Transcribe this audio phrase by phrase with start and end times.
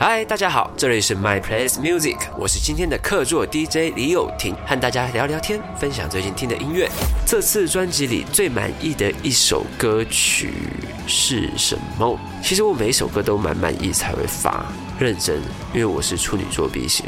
[0.00, 6.88] 嗨，大家好，这里是 My Place Music，我是今天的客座 DJ 李友廷，和大家聊聊天，分享最近听的音乐。
[7.26, 10.52] 这次专辑里最满意的一首歌曲
[11.08, 12.16] 是什么？
[12.44, 14.66] 其实我每一首歌都蛮满意才会发，
[15.00, 15.40] 认真，
[15.74, 17.04] 因为我是处女座 B 型。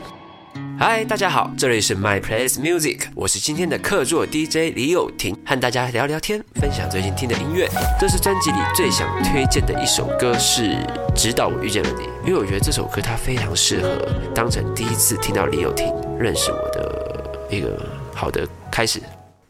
[0.82, 7.68] 嗨，大家好，这里是 My Place Music，我是今天的客座 DJ 李友廷，和大家聊聊天，分享最近听的音乐。
[8.00, 10.62] 这是专辑里最想推荐的一首歌，是
[11.14, 15.86] 《直到我遇见了你》，因为我觉得这首歌它非常适合当成第一次听到李友廷
[16.18, 17.78] 认识我的一个
[18.14, 19.02] 好的开始。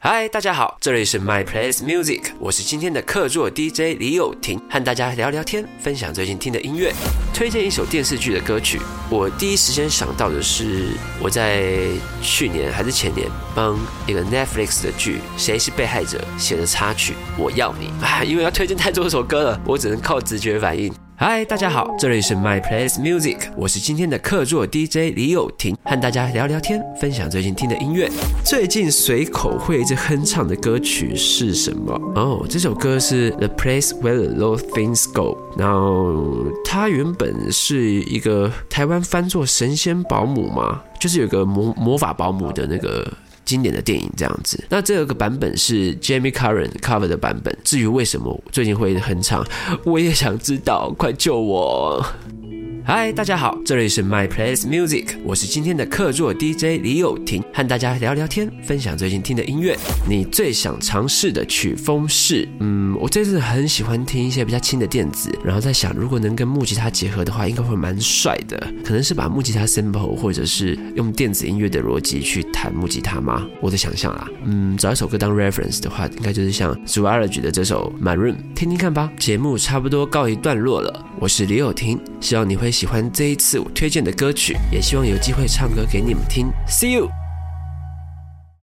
[0.02, 6.90] 嗨，大家好，这里是 My Place Music，我是今天的客座 DJ 李友廷，和大家聊聊天，分享最近听的音乐，
[7.34, 8.80] 推荐一首电视剧的歌曲。
[9.10, 11.84] 我第一时间想到的是我在
[12.22, 20.90] 去年还是前年帮一个 Netflix 的剧《谁是被害者》写的插曲《我要你》啊，因为要推荐太多首歌了，我只能靠直觉反应。
[21.22, 28.08] 嗨，大家好，这里是 My Place Music，我是今天的客座 DJ 李友廷，和大家聊聊天，分享最近听的音乐。
[28.42, 31.92] 最近随口会一直哼唱的歌曲是什么？
[32.14, 43.06] 哦，这首歌是 The Place Where the Low Things Go，然后它原本是一个台湾翻作神仙保姆嘛，就是有个魔魔法保姆的那个。
[43.44, 47.56] 经典的电影这样子，那这个版本是 Jamie Curran cover 的版本。
[47.64, 49.44] 至于为什么最近会很长，
[49.84, 52.04] 我也想知道，快救我！
[52.82, 59.76] 嗨，大家好，这里是 My Place Music，我是今天的客座 DJ 李友廷，和大家聊聊天，分享最近听的音乐。
[60.08, 62.48] 你最想尝试的曲风是？
[62.58, 68.58] 嗯，我这次很喜欢听一些比较轻的电子，然后在想，如果能跟木吉他结合的话，应该会蛮帅的。
[68.82, 73.46] 可能是把木吉他 sample，或者是用电子音乐的逻辑去弹木吉他吗？
[73.60, 79.12] 我的想象啊，嗯，找一首歌当 reference 的话，应该就是像 Zoology 的这首 Maroon，听听看吧。
[79.18, 82.70] 节目差不多告一段落了，我是李友廷，希望你会。
[82.80, 86.50] 喜欢这一次我推荐的歌曲，也希望有机会唱歌给你们听。
[86.66, 87.19] See you。